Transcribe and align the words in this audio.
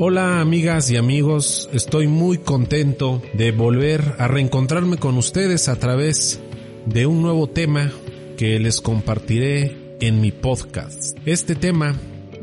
Hola 0.00 0.40
amigas 0.40 0.92
y 0.92 0.96
amigos, 0.96 1.68
estoy 1.72 2.06
muy 2.06 2.38
contento 2.38 3.20
de 3.34 3.50
volver 3.50 4.14
a 4.18 4.28
reencontrarme 4.28 4.96
con 4.96 5.18
ustedes 5.18 5.68
a 5.68 5.74
través 5.74 6.38
de 6.86 7.06
un 7.06 7.20
nuevo 7.20 7.48
tema 7.48 7.90
que 8.36 8.60
les 8.60 8.80
compartiré 8.80 9.96
en 9.98 10.20
mi 10.20 10.30
podcast. 10.30 11.18
Este 11.26 11.56
tema 11.56 11.96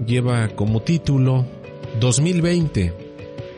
lleva 0.06 0.50
como 0.50 0.82
título 0.82 1.46
2020, 2.02 2.92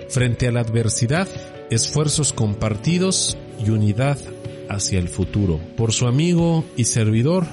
frente 0.09 0.47
a 0.47 0.51
la 0.51 0.59
adversidad, 0.59 1.27
esfuerzos 1.71 2.33
compartidos 2.33 3.35
y 3.65 3.71
unidad 3.71 4.19
hacia 4.69 4.99
el 4.99 5.09
futuro, 5.09 5.59
por 5.75 5.91
su 5.91 6.05
amigo 6.05 6.63
y 6.75 6.83
servidor 6.83 7.47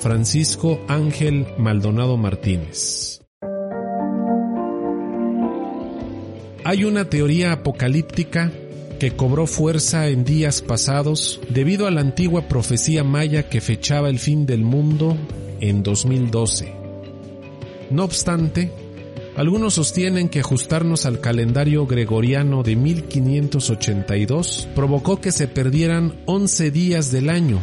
Francisco 0.00 0.80
Ángel 0.88 1.46
Maldonado 1.58 2.16
Martínez. 2.16 3.25
Hay 6.68 6.82
una 6.82 7.04
teoría 7.04 7.52
apocalíptica 7.52 8.50
que 8.98 9.12
cobró 9.12 9.46
fuerza 9.46 10.08
en 10.08 10.24
días 10.24 10.62
pasados 10.62 11.40
debido 11.48 11.86
a 11.86 11.92
la 11.92 12.00
antigua 12.00 12.48
profecía 12.48 13.04
maya 13.04 13.48
que 13.48 13.60
fechaba 13.60 14.08
el 14.08 14.18
fin 14.18 14.46
del 14.46 14.62
mundo 14.62 15.16
en 15.60 15.84
2012. 15.84 16.74
No 17.90 18.02
obstante, 18.02 18.72
algunos 19.36 19.74
sostienen 19.74 20.28
que 20.28 20.40
ajustarnos 20.40 21.06
al 21.06 21.20
calendario 21.20 21.86
gregoriano 21.86 22.64
de 22.64 22.74
1582 22.74 24.68
provocó 24.74 25.20
que 25.20 25.30
se 25.30 25.46
perdieran 25.46 26.20
11 26.26 26.72
días 26.72 27.12
del 27.12 27.30
año, 27.30 27.60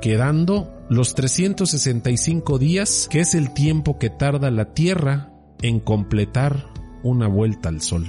quedando 0.00 0.86
los 0.88 1.16
365 1.16 2.56
días 2.60 3.08
que 3.10 3.18
es 3.18 3.34
el 3.34 3.52
tiempo 3.52 3.98
que 3.98 4.10
tarda 4.10 4.52
la 4.52 4.74
Tierra 4.74 5.32
en 5.60 5.80
completar 5.80 6.68
una 7.02 7.26
vuelta 7.26 7.68
al 7.68 7.80
Sol. 7.80 8.06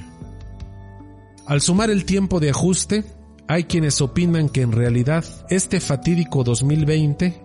Al 1.50 1.62
sumar 1.62 1.90
el 1.90 2.06
tiempo 2.06 2.40
de 2.40 2.52
ajuste, 2.52 3.04
hay 3.48 3.64
quienes 3.64 4.02
opinan 4.02 4.50
que 4.50 4.62
en 4.62 4.72
realidad 4.72 5.26
este 5.50 5.80
fatídico 5.80 6.44
2020 6.44 7.42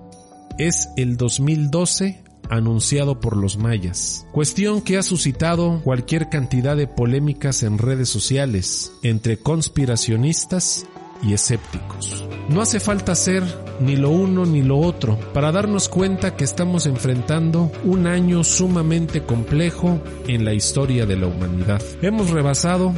es 0.59 0.91
el 0.99 1.17
2012 1.17 2.23
anunciado 2.51 3.19
por 3.19 3.35
los 3.39 3.57
mayas, 3.57 4.27
cuestión 4.31 4.83
que 4.83 4.99
ha 4.99 5.03
suscitado 5.03 5.81
cualquier 5.83 6.29
cantidad 6.29 6.77
de 6.77 6.87
polémicas 6.87 7.63
en 7.63 7.79
redes 7.79 8.11
sociales 8.11 8.93
entre 9.03 9.39
conspiracionistas 9.39 10.85
y 11.23 11.33
escépticos. 11.33 12.27
No 12.51 12.61
hace 12.61 12.81
falta 12.81 13.15
ser 13.15 13.43
ni 13.81 13.97
lo 13.97 14.11
uno 14.11 14.45
ni 14.45 14.61
lo 14.61 14.81
otro 14.81 15.19
para 15.33 15.51
darnos 15.51 15.89
cuenta 15.89 16.37
que 16.37 16.45
estamos 16.45 16.85
enfrentando 16.85 17.73
un 17.85 18.07
año 18.07 18.45
sumamente 18.45 19.23
complejo 19.23 19.99
en 20.29 20.45
la 20.45 20.53
historia 20.53 21.07
de 21.07 21.17
la 21.17 21.27
humanidad. 21.27 21.81
Hemos 22.03 22.29
rebasado 22.29 22.93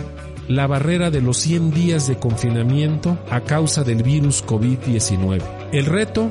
la 0.48 0.66
barrera 0.66 1.10
de 1.10 1.20
los 1.20 1.38
100 1.38 1.70
días 1.72 2.06
de 2.06 2.18
confinamiento 2.18 3.18
a 3.30 3.40
causa 3.40 3.84
del 3.84 4.02
virus 4.02 4.44
COVID-19. 4.44 5.42
El 5.72 5.86
reto 5.86 6.30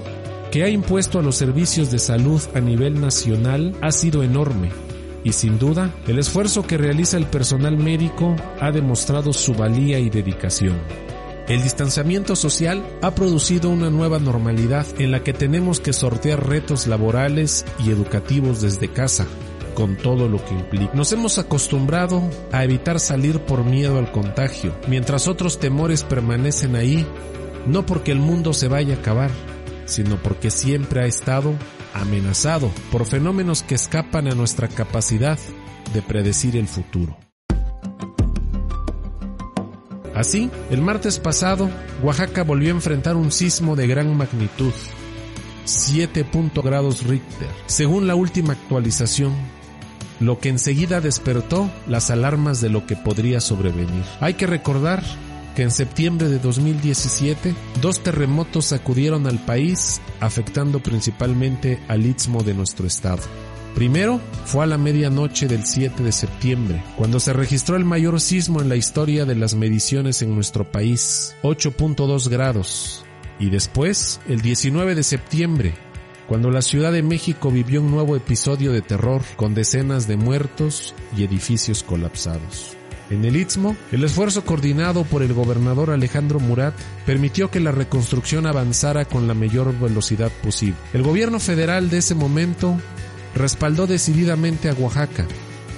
que 0.52 0.64
ha 0.64 0.70
impuesto 0.70 1.20
a 1.20 1.22
los 1.22 1.36
servicios 1.36 1.92
de 1.92 2.00
salud 2.00 2.42
a 2.54 2.60
nivel 2.60 3.02
nacional 3.02 3.76
ha 3.82 3.92
sido 3.92 4.24
enorme 4.24 4.70
y 5.24 5.34
sin 5.34 5.60
duda 5.60 5.94
el 6.08 6.20
esfuerzo 6.20 6.66
que 6.66 6.78
realiza 6.78 7.18
el 7.18 7.26
personal 7.26 7.78
médico 7.78 8.36
ha 8.62 8.72
demostrado 8.72 9.34
su 9.34 9.54
valía 9.54 10.00
y 10.00 10.10
dedicación. 10.10 10.78
El 11.48 11.62
distanciamiento 11.62 12.36
social 12.36 12.84
ha 13.02 13.14
producido 13.14 13.70
una 13.70 13.90
nueva 13.90 14.18
normalidad 14.18 14.86
en 14.98 15.12
la 15.12 15.24
que 15.24 15.34
tenemos 15.34 15.80
que 15.80 15.94
sortear 15.94 16.48
retos 16.48 16.88
laborales 16.88 17.66
y 17.84 17.92
educativos 17.92 18.62
desde 18.62 18.88
casa, 18.88 19.28
con 19.76 19.98
todo 19.98 20.28
lo 20.28 20.44
que 20.44 20.56
implica. 20.56 20.94
Nos 20.96 21.12
hemos 21.12 21.38
acostumbrado 21.38 22.24
a 22.52 22.64
evitar 22.64 23.00
salir 23.00 23.40
por 23.42 23.64
miedo 23.64 24.00
al 24.00 24.12
contagio, 24.12 24.76
mientras 24.88 25.28
otros 25.28 25.60
temores 25.60 26.04
permanecen 26.04 26.76
ahí, 26.76 27.06
no 27.68 27.86
porque 27.86 28.12
el 28.12 28.20
mundo 28.20 28.54
se 28.54 28.68
vaya 28.68 28.96
a 28.96 29.00
acabar, 29.00 29.30
sino 29.86 30.16
porque 30.18 30.50
siempre 30.50 31.02
ha 31.02 31.06
estado 31.06 31.54
amenazado 31.94 32.72
por 32.92 33.06
fenómenos 33.06 33.62
que 33.62 33.76
escapan 33.76 34.28
a 34.28 34.36
nuestra 34.36 34.68
capacidad 34.68 35.38
de 35.94 36.02
predecir 36.02 36.58
el 36.58 36.68
futuro. 36.68 37.18
Así, 40.16 40.50
el 40.70 40.82
martes 40.82 41.20
pasado, 41.20 41.70
Oaxaca 42.02 42.44
volvió 42.44 42.70
a 42.70 42.76
enfrentar 42.76 43.18
un 43.18 43.32
sismo 43.32 43.76
de 43.76 43.86
gran 43.86 44.16
magnitud, 44.16 44.72
7. 45.66 46.26
grados 46.64 47.04
Richter, 47.04 47.50
según 47.66 48.08
la 48.08 48.16
última 48.16 48.54
actualización 48.54 49.34
lo 50.20 50.40
que 50.40 50.50
enseguida 50.50 51.02
despertó 51.02 51.70
las 51.88 52.10
alarmas 52.10 52.62
de 52.62 52.70
lo 52.70 52.86
que 52.86 52.96
podría 52.96 53.42
sobrevenir. 53.42 54.04
Hay 54.20 54.36
que 54.36 54.48
recordar 54.48 55.04
que 55.56 55.64
en 55.64 55.72
septiembre 55.72 56.28
de 56.28 56.40
2017 56.40 57.56
dos 57.82 58.04
terremotos 58.04 58.66
sacudieron 58.66 59.26
al 59.26 59.40
país, 59.40 60.02
afectando 60.20 60.82
principalmente 60.82 61.80
al 61.88 62.06
istmo 62.06 62.44
de 62.44 62.54
nuestro 62.54 62.86
estado. 62.86 63.24
Primero 63.74 64.22
fue 64.46 64.64
a 64.64 64.68
la 64.68 64.78
medianoche 64.78 65.48
del 65.48 65.66
7 65.66 66.02
de 66.02 66.12
septiembre, 66.14 66.84
cuando 66.98 67.20
se 67.20 67.34
registró 67.34 67.76
el 67.76 67.84
mayor 67.84 68.22
sismo 68.22 68.62
en 68.62 68.70
la 68.70 68.78
historia 68.78 69.26
de 69.26 69.36
las 69.36 69.54
mediciones 69.54 70.22
en 70.22 70.34
nuestro 70.34 70.72
país, 70.72 71.36
8.2 71.44 72.30
grados. 72.30 73.06
Y 73.38 73.50
después, 73.50 74.22
el 74.30 74.42
19 74.42 74.96
de 74.96 75.04
septiembre, 75.04 75.74
cuando 76.28 76.52
la 76.52 76.62
Ciudad 76.62 76.92
de 76.92 77.04
México 77.04 77.52
vivió 77.52 77.82
un 77.82 77.92
nuevo 77.92 78.16
episodio 78.16 78.72
de 78.72 78.82
terror 78.82 79.22
con 79.36 79.54
decenas 79.54 80.08
de 80.08 80.18
muertos 80.18 80.94
y 81.16 81.24
edificios 81.24 81.84
colapsados. 81.84 82.76
En 83.10 83.24
el 83.24 83.36
Istmo, 83.36 83.78
el 83.92 84.04
esfuerzo 84.04 84.44
coordinado 84.44 85.04
por 85.04 85.22
el 85.22 85.34
gobernador 85.34 85.92
Alejandro 85.92 86.40
Murat 86.40 86.74
permitió 87.06 87.52
que 87.52 87.60
la 87.60 87.72
reconstrucción 87.72 88.48
avanzara 88.48 89.06
con 89.06 89.28
la 89.28 89.36
mayor 89.36 89.78
velocidad 89.80 90.32
posible. 90.42 90.78
El 90.92 91.04
gobierno 91.04 91.40
federal 91.40 91.92
de 91.92 92.00
ese 92.00 92.16
momento 92.16 92.80
respaldó 93.36 93.86
decididamente 93.86 94.70
a 94.70 94.74
Oaxaca, 94.74 95.28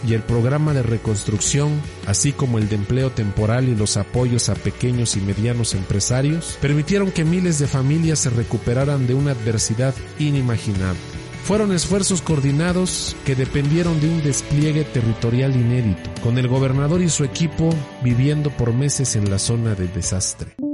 y 0.06 0.14
el 0.14 0.22
programa 0.22 0.74
de 0.74 0.84
reconstrucción, 0.84 1.82
así 2.06 2.32
como 2.32 2.58
el 2.58 2.70
de 2.70 2.76
empleo 2.76 3.12
temporal 3.12 3.70
y 3.70 3.76
los 3.76 3.98
apoyos 3.98 4.50
a 4.50 4.56
pequeños 4.56 5.16
y 5.16 5.22
medianos 5.22 5.74
empresarios, 5.74 6.58
permitieron 6.62 7.12
que 7.12 7.26
miles 7.26 7.60
de 7.60 7.68
familias 7.68 8.20
se 8.20 8.30
recuperaran 8.30 9.08
de 9.08 9.14
una 9.14 9.32
adversidad 9.32 9.96
inimaginable. 10.20 11.00
Fueron 11.44 11.72
esfuerzos 11.72 12.22
coordinados 12.22 13.16
que 13.26 13.34
dependieron 13.34 14.02
de 14.02 14.10
un 14.10 14.22
despliegue 14.22 14.84
territorial 14.84 15.56
inédito, 15.56 16.10
con 16.22 16.38
el 16.38 16.50
gobernador 16.50 17.02
y 17.02 17.08
su 17.08 17.24
equipo 17.24 17.70
viviendo 18.04 18.50
por 18.50 18.74
meses 18.74 19.16
en 19.16 19.32
la 19.32 19.40
zona 19.40 19.74
de 19.74 19.88
desastre. 19.88 20.67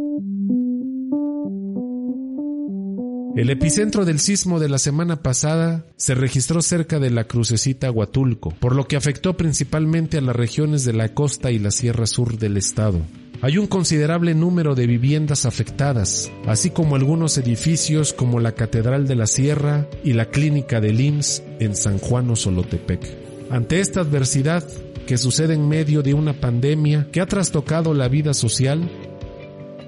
El 3.35 3.49
epicentro 3.49 4.05
del 4.05 4.19
sismo 4.19 4.59
de 4.59 4.69
la 4.69 4.77
semana 4.77 5.23
pasada 5.23 5.87
se 5.97 6.13
registró 6.13 6.61
cerca 6.61 6.99
de 6.99 7.09
la 7.09 7.23
crucecita 7.23 7.89
Huatulco, 7.89 8.51
por 8.51 8.75
lo 8.75 8.87
que 8.87 8.95
afectó 8.95 9.35
principalmente 9.35 10.19
a 10.19 10.21
las 10.21 10.35
regiones 10.35 10.85
de 10.85 10.93
la 10.93 11.15
costa 11.15 11.49
y 11.49 11.57
la 11.57 11.71
sierra 11.71 12.05
sur 12.05 12.37
del 12.37 12.57
estado. 12.57 13.01
Hay 13.41 13.57
un 13.57 13.65
considerable 13.65 14.35
número 14.35 14.75
de 14.75 14.85
viviendas 14.85 15.47
afectadas, 15.47 16.31
así 16.45 16.69
como 16.69 16.95
algunos 16.95 17.35
edificios 17.39 18.13
como 18.13 18.39
la 18.39 18.51
Catedral 18.51 19.07
de 19.07 19.15
la 19.15 19.25
Sierra 19.25 19.87
y 20.03 20.13
la 20.13 20.25
Clínica 20.25 20.79
del 20.79 21.01
IMSS 21.01 21.41
en 21.59 21.75
San 21.75 21.97
Juan 21.97 22.29
o 22.29 22.35
Solotepec. 22.35 23.01
Ante 23.49 23.79
esta 23.79 24.01
adversidad, 24.01 24.63
que 25.07 25.17
sucede 25.17 25.53
en 25.53 25.67
medio 25.67 26.01
de 26.01 26.13
una 26.13 26.33
pandemia 26.33 27.07
que 27.11 27.19
ha 27.19 27.25
trastocado 27.25 27.93
la 27.93 28.07
vida 28.07 28.33
social, 28.33 28.89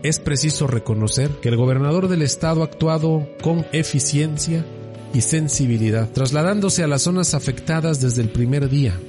es 0.04 0.20
preciso 0.20 0.68
reconocer 0.68 1.30
que 1.42 1.50
el 1.50 1.58
gobernador 1.58 2.08
del 2.08 2.22
estado 2.22 2.62
ha 2.62 2.66
actuado 2.66 3.28
con 3.42 3.66
eficiencia 3.72 4.66
y 5.14 5.22
sensibilidad, 5.22 6.10
trasladándose 6.10 6.84
a 6.84 6.88
las 6.88 7.04
zonas 7.04 7.34
afectadas 7.34 8.02
desde 8.02 8.22
el 8.22 8.30
primer 8.30 8.70
día, 8.70 9.00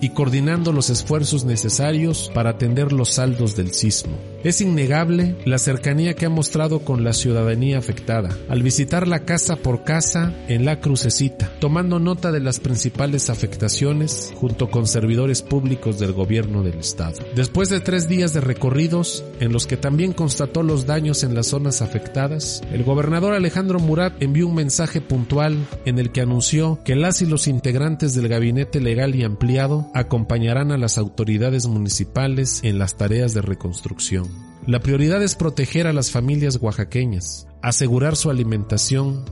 y 0.00 0.10
coordinando 0.10 0.72
los 0.72 0.90
esfuerzos 0.90 1.44
necesarios 1.44 2.30
para 2.34 2.50
atender 2.50 2.92
los 2.92 3.10
saldos 3.10 3.56
del 3.56 3.72
sismo. 3.72 4.33
Es 4.44 4.60
innegable 4.60 5.36
la 5.46 5.56
cercanía 5.56 6.12
que 6.12 6.26
ha 6.26 6.28
mostrado 6.28 6.80
con 6.80 7.02
la 7.02 7.14
ciudadanía 7.14 7.78
afectada 7.78 8.28
al 8.50 8.62
visitar 8.62 9.08
la 9.08 9.20
casa 9.20 9.56
por 9.56 9.84
casa 9.84 10.34
en 10.48 10.66
la 10.66 10.80
crucecita, 10.80 11.50
tomando 11.60 11.98
nota 11.98 12.30
de 12.30 12.40
las 12.40 12.60
principales 12.60 13.30
afectaciones 13.30 14.34
junto 14.36 14.70
con 14.70 14.86
servidores 14.86 15.40
públicos 15.40 15.98
del 15.98 16.12
gobierno 16.12 16.62
del 16.62 16.78
estado. 16.78 17.24
Después 17.34 17.70
de 17.70 17.80
tres 17.80 18.06
días 18.06 18.34
de 18.34 18.42
recorridos, 18.42 19.24
en 19.40 19.50
los 19.50 19.66
que 19.66 19.78
también 19.78 20.12
constató 20.12 20.62
los 20.62 20.84
daños 20.84 21.24
en 21.24 21.34
las 21.34 21.46
zonas 21.46 21.80
afectadas, 21.80 22.60
el 22.70 22.84
gobernador 22.84 23.32
Alejandro 23.32 23.78
Murat 23.78 24.22
envió 24.22 24.46
un 24.46 24.56
mensaje 24.56 25.00
puntual 25.00 25.56
en 25.86 25.98
el 25.98 26.12
que 26.12 26.20
anunció 26.20 26.80
que 26.84 26.96
las 26.96 27.22
y 27.22 27.26
los 27.26 27.48
integrantes 27.48 28.14
del 28.14 28.28
gabinete 28.28 28.82
legal 28.82 29.14
y 29.14 29.24
ampliado 29.24 29.90
acompañarán 29.94 30.70
a 30.70 30.76
las 30.76 30.98
autoridades 30.98 31.66
municipales 31.66 32.60
en 32.62 32.78
las 32.78 32.98
tareas 32.98 33.32
de 33.32 33.40
reconstrucción. 33.40 34.33
La 34.66 34.80
prioridad 34.80 35.22
es 35.22 35.34
proteger 35.34 35.86
a 35.86 35.92
las 35.92 36.10
familias 36.10 36.58
oaxaqueñas, 36.58 37.46
asegurar 37.60 38.16
su 38.16 38.30
alimentación, 38.30 39.26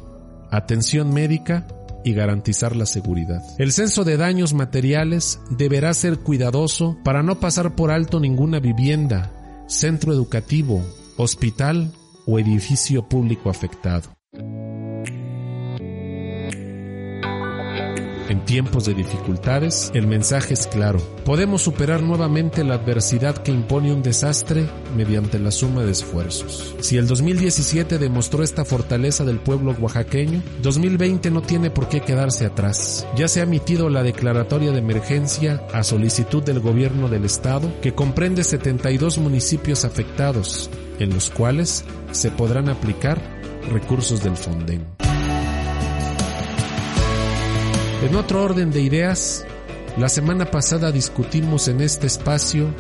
atención 0.50 1.14
médica 1.14 1.67
y 2.05 2.12
garantizar 2.12 2.76
la 2.76 2.84
seguridad. 2.84 3.40
El 3.58 3.73
censo 3.73 4.05
de 4.05 4.19
daños 4.19 4.52
materiales 4.52 5.40
deberá 5.49 5.94
ser 5.94 6.19
cuidadoso 6.19 6.99
para 7.02 7.23
no 7.23 7.40
pasar 7.40 7.75
por 7.75 7.90
alto 7.90 8.20
ninguna 8.20 8.61
vivienda, 8.61 9.32
centro 9.69 10.12
educativo, 10.12 10.84
hospital 11.17 11.93
o 12.26 12.38
edificio 12.38 13.08
público 13.08 13.49
afectado. 13.49 14.11
En 18.32 18.46
tiempos 18.46 18.87
de 18.87 18.94
dificultades, 18.94 19.90
el 19.93 20.06
mensaje 20.06 20.55
es 20.55 20.67
claro. 20.67 20.99
Podemos 21.26 21.61
superar 21.61 22.02
nuevamente 22.02 22.64
la 22.64 22.76
adversidad 22.76 23.37
que 23.37 23.52
impone 23.52 23.93
un 23.93 24.02
desastre 24.02 24.70
mediante 24.96 25.38
la 25.38 25.50
suma 25.50 25.82
de 25.82 25.93
esfuerzos. 25.93 26.75
Si 26.81 26.96
el 26.96 27.06
2017 27.06 27.99
demostró 27.99 28.43
esta 28.43 28.64
fortaleza 28.64 29.26
del 29.26 29.38
pueblo 29.38 29.76
oaxaqueño, 29.79 30.43
2020 30.62 31.31
no 31.31 31.43
tiene 31.43 31.69
por 31.69 31.90
qué 31.90 32.00
quedarse 32.00 32.46
atrás. 32.46 33.06
Ya 33.17 33.29
se 33.29 33.40
ha 33.40 33.43
emitido 33.43 33.90
la 33.90 34.02
declaratoria 34.02 34.73
de 34.73 34.79
emergencia 34.79 35.62
a 35.75 35.82
solicitud 35.82 36.43
del 36.43 36.61
gobierno 36.61 37.11
del 37.11 37.26
estado, 37.26 37.70
que 37.82 37.93
comprende 37.93 38.44
72 38.44 39.19
municipios 39.19 39.84
afectados, 39.84 40.70
en 40.99 41.11
los 41.11 41.29
cuales 41.29 41.84
se 42.12 42.31
podrán 42.31 42.70
aplicar 42.70 43.20
recursos 43.70 44.25
del 44.25 44.38
Fonden. 44.38 45.01
En 48.02 48.16
otro 48.16 48.43
orden 48.43 48.72
de 48.72 48.81
ideas, 48.81 49.46
la 49.96 50.08
semana 50.08 50.50
pasada 50.50 50.90
discutimos 50.90 51.69
en 51.69 51.81
este 51.81 52.08
espacio 52.08 52.75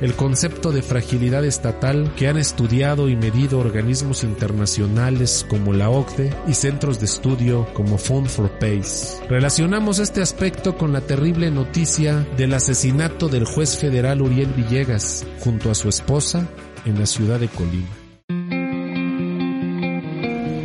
el 0.00 0.14
concepto 0.14 0.70
de 0.70 0.82
fragilidad 0.82 1.44
estatal 1.44 2.14
que 2.14 2.28
han 2.28 2.36
estudiado 2.36 3.08
y 3.08 3.16
medido 3.16 3.58
organismos 3.58 4.22
internacionales 4.22 5.44
como 5.50 5.72
la 5.72 5.90
OCDE 5.90 6.32
y 6.46 6.54
centros 6.54 7.00
de 7.00 7.06
estudio 7.06 7.66
como 7.74 7.98
Fund 7.98 8.28
for 8.28 8.56
Peace. 8.60 9.18
Relacionamos 9.28 9.98
este 9.98 10.22
aspecto 10.22 10.78
con 10.78 10.92
la 10.92 11.00
terrible 11.00 11.50
noticia 11.50 12.24
del 12.36 12.54
asesinato 12.54 13.28
del 13.28 13.46
juez 13.46 13.76
federal 13.78 14.22
Uriel 14.22 14.52
Villegas 14.52 15.26
junto 15.40 15.72
a 15.72 15.74
su 15.74 15.88
esposa 15.88 16.48
en 16.84 17.00
la 17.00 17.06
ciudad 17.06 17.40
de 17.40 17.48
Colima. 17.48 17.88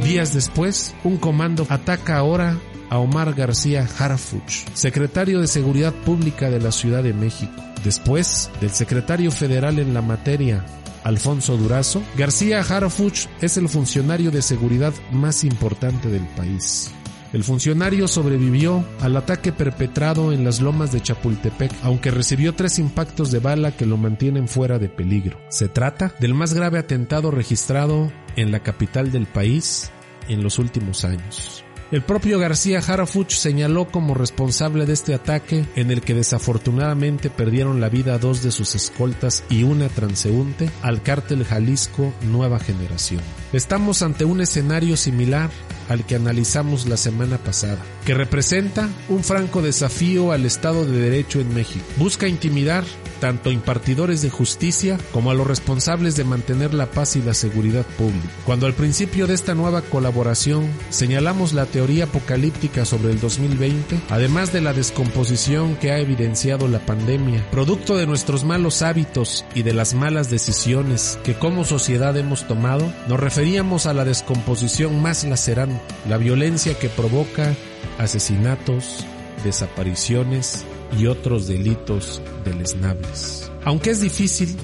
Días 0.03 0.35
después, 0.35 0.93
un 1.03 1.17
comando 1.17 1.65
ataca 1.67 2.17
ahora 2.17 2.59
a 2.89 2.99
Omar 2.99 3.33
García 3.33 3.87
Harfuch, 3.97 4.65
secretario 4.73 5.39
de 5.39 5.47
Seguridad 5.47 5.93
Pública 5.93 6.49
de 6.49 6.59
la 6.59 6.71
Ciudad 6.71 7.03
de 7.03 7.13
México. 7.13 7.53
Después 7.83 8.49
del 8.61 8.71
secretario 8.71 9.31
federal 9.31 9.79
en 9.79 9.93
la 9.93 10.01
materia, 10.01 10.65
Alfonso 11.03 11.57
Durazo, 11.57 12.01
García 12.17 12.61
Harfuch 12.61 13.27
es 13.41 13.57
el 13.57 13.67
funcionario 13.67 14.31
de 14.31 14.41
seguridad 14.41 14.93
más 15.11 15.43
importante 15.43 16.09
del 16.09 16.25
país. 16.27 16.91
El 17.33 17.43
funcionario 17.43 18.07
sobrevivió 18.07 18.85
al 19.01 19.17
ataque 19.17 19.51
perpetrado 19.51 20.31
en 20.31 20.43
las 20.45 20.61
lomas 20.61 20.91
de 20.91 21.01
Chapultepec, 21.01 21.71
aunque 21.81 22.11
recibió 22.11 22.53
tres 22.53 22.77
impactos 22.77 23.31
de 23.31 23.39
bala 23.39 23.75
que 23.75 23.87
lo 23.87 23.97
mantienen 23.97 24.47
fuera 24.47 24.77
de 24.77 24.87
peligro. 24.87 25.39
Se 25.49 25.67
trata 25.67 26.13
del 26.19 26.35
más 26.35 26.53
grave 26.53 26.77
atentado 26.77 27.31
registrado 27.31 28.11
en 28.35 28.51
la 28.51 28.59
capital 28.59 29.11
del 29.11 29.25
país 29.25 29.91
en 30.29 30.43
los 30.43 30.59
últimos 30.59 31.05
años. 31.05 31.62
El 31.93 32.01
propio 32.01 32.39
García 32.39 32.79
Harafuch 32.79 33.33
señaló 33.33 33.87
como 33.87 34.15
responsable 34.15 34.87
de 34.87 34.93
este 34.93 35.13
ataque 35.13 35.63
en 35.75 35.91
el 35.91 36.01
que 36.01 36.15
desafortunadamente 36.15 37.29
perdieron 37.29 37.81
la 37.81 37.89
vida 37.89 38.17
dos 38.17 38.41
de 38.41 38.49
sus 38.49 38.73
escoltas 38.73 39.43
y 39.47 39.61
una 39.61 39.89
transeúnte 39.89 40.71
al 40.81 41.03
cártel 41.03 41.45
Jalisco 41.45 42.11
Nueva 42.23 42.57
Generación. 42.57 43.21
Estamos 43.53 44.01
ante 44.01 44.25
un 44.25 44.41
escenario 44.41 44.97
similar 44.97 45.51
al 45.87 46.03
que 46.03 46.15
analizamos 46.15 46.87
la 46.87 46.97
semana 46.97 47.37
pasada, 47.37 47.77
que 48.05 48.15
representa 48.15 48.89
un 49.09 49.23
franco 49.23 49.61
desafío 49.61 50.31
al 50.31 50.45
Estado 50.45 50.85
de 50.85 50.99
Derecho 50.99 51.41
en 51.41 51.53
México. 51.53 51.85
Busca 51.97 52.27
intimidar 52.27 52.83
tanto 53.19 53.51
impartidores 53.51 54.21
de 54.21 54.29
justicia 54.29 54.97
como 55.13 55.31
a 55.31 55.33
los 55.33 55.47
responsables 55.47 56.17
de 56.17 56.25
mantener 56.25 56.73
la 56.73 56.91
paz 56.91 57.15
y 57.15 57.21
la 57.21 57.33
seguridad 57.33 57.85
pública. 57.97 58.27
Cuando 58.45 58.65
al 58.65 58.73
principio 58.73 59.27
de 59.27 59.33
esta 59.33 59.55
nueva 59.55 59.81
colaboración 59.81 60.67
señalamos 60.89 61.53
la 61.53 61.65
teoría 61.83 62.05
apocalíptica 62.05 62.85
sobre 62.85 63.11
el 63.11 63.19
2020, 63.19 63.99
además 64.09 64.53
de 64.53 64.61
la 64.61 64.71
descomposición 64.71 65.75
que 65.75 65.91
ha 65.91 65.99
evidenciado 65.99 66.69
la 66.69 66.79
pandemia, 66.79 67.45
producto 67.51 67.97
de 67.97 68.07
nuestros 68.07 68.45
malos 68.45 68.81
hábitos 68.81 69.43
y 69.53 69.63
de 69.63 69.73
las 69.73 69.93
malas 69.93 70.29
decisiones 70.29 71.19
que 71.25 71.33
como 71.33 71.65
sociedad 71.65 72.15
hemos 72.15 72.47
tomado, 72.47 72.89
nos 73.09 73.19
referíamos 73.19 73.85
a 73.85 73.93
la 73.93 74.05
descomposición 74.05 75.01
más 75.01 75.25
lacerante, 75.25 75.81
la 76.07 76.15
violencia 76.15 76.79
que 76.79 76.87
provoca 76.87 77.53
asesinatos, 77.97 79.05
desapariciones, 79.43 80.63
y 80.97 81.07
otros 81.07 81.47
delitos 81.47 82.21
deleznables. 82.45 83.51
Aunque 83.65 83.89
es 83.89 83.99
difícil, 83.99 84.55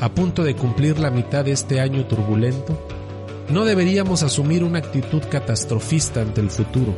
a 0.00 0.08
punto 0.08 0.42
de 0.42 0.56
cumplir 0.56 0.98
la 0.98 1.10
mitad 1.10 1.44
de 1.44 1.52
este 1.52 1.80
año 1.80 2.06
turbulento, 2.06 2.95
no 3.50 3.64
deberíamos 3.64 4.22
asumir 4.22 4.64
una 4.64 4.78
actitud 4.78 5.22
catastrofista 5.30 6.20
ante 6.20 6.40
el 6.40 6.50
futuro. 6.50 6.94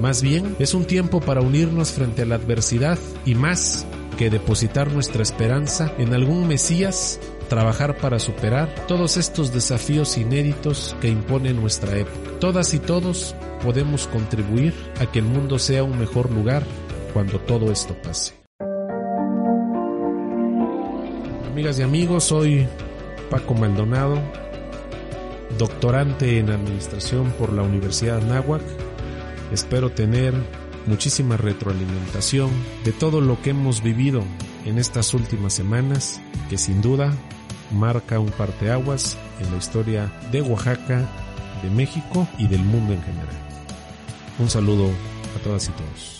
Más 0.00 0.22
bien, 0.22 0.56
es 0.58 0.74
un 0.74 0.84
tiempo 0.84 1.20
para 1.20 1.40
unirnos 1.40 1.90
frente 1.92 2.22
a 2.22 2.26
la 2.26 2.36
adversidad 2.36 2.98
y 3.24 3.34
más 3.34 3.86
que 4.16 4.30
depositar 4.30 4.92
nuestra 4.92 5.22
esperanza 5.22 5.92
en 5.98 6.14
algún 6.14 6.48
Mesías, 6.48 7.20
trabajar 7.48 7.96
para 7.96 8.18
superar 8.18 8.68
todos 8.86 9.16
estos 9.16 9.52
desafíos 9.52 10.18
inéditos 10.18 10.96
que 11.00 11.08
impone 11.08 11.52
nuestra 11.52 11.96
época. 11.96 12.30
Todas 12.40 12.74
y 12.74 12.78
todos 12.78 13.34
podemos 13.62 14.06
contribuir 14.08 14.74
a 15.00 15.10
que 15.10 15.20
el 15.20 15.24
mundo 15.24 15.58
sea 15.58 15.84
un 15.84 15.98
mejor 15.98 16.30
lugar 16.30 16.64
cuando 17.12 17.38
todo 17.40 17.72
esto 17.72 17.96
pase. 18.02 18.34
Amigas 21.50 21.78
y 21.78 21.82
amigos, 21.82 22.24
soy 22.24 22.66
Paco 23.30 23.54
Maldonado, 23.54 24.20
doctorante 25.56 26.38
en 26.38 26.50
Administración 26.50 27.32
por 27.38 27.52
la 27.52 27.62
Universidad 27.62 28.20
Náhuac. 28.22 28.62
Espero 29.52 29.90
tener 29.90 30.34
muchísima 30.86 31.36
retroalimentación 31.36 32.50
de 32.84 32.92
todo 32.92 33.20
lo 33.20 33.40
que 33.40 33.50
hemos 33.50 33.82
vivido 33.82 34.22
en 34.64 34.78
estas 34.78 35.14
últimas 35.14 35.52
semanas, 35.52 36.20
que 36.50 36.58
sin 36.58 36.82
duda 36.82 37.12
marca 37.70 38.18
un 38.18 38.30
parteaguas 38.30 39.16
en 39.40 39.50
la 39.50 39.58
historia 39.58 40.12
de 40.32 40.42
Oaxaca, 40.42 41.08
de 41.62 41.70
México 41.70 42.26
y 42.38 42.46
del 42.46 42.62
mundo 42.62 42.92
en 42.94 43.02
general. 43.02 43.36
Un 44.38 44.48
saludo 44.48 44.90
a 45.36 45.42
todas 45.42 45.68
y 45.68 45.72
todos. 45.72 46.17